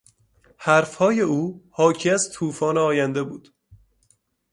حرفهای 0.57 1.21
او 1.21 1.63
حاکی 1.71 2.09
از 2.09 2.31
توفان 2.33 2.77
آینده 2.77 3.23
بود. 3.23 3.53